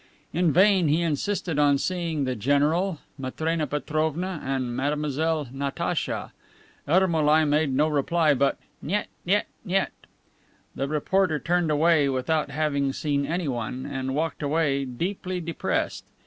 In 0.33 0.51
vain 0.51 0.87
he 0.87 1.03
insisted 1.03 1.59
on 1.59 1.77
seeing 1.77 2.23
the 2.23 2.35
general, 2.35 3.01
Matrena 3.19 3.67
Petrovna 3.67 4.41
and 4.43 4.75
Mademoiselle 4.75 5.47
Natacha. 5.51 6.31
Ermolai 6.87 7.45
made 7.45 7.71
no 7.71 7.87
reply 7.87 8.33
but 8.33 8.57
"Niet, 8.81 9.09
niet, 9.27 9.45
niet." 9.63 9.91
The 10.73 10.87
reporter 10.87 11.37
turned 11.37 11.69
away 11.69 12.09
without 12.09 12.49
having 12.49 12.91
seen 12.93 13.27
anyone, 13.27 13.85
and 13.85 14.15
walked 14.15 14.41
away 14.41 14.85
deeply 14.85 15.39
depressed. 15.39 16.03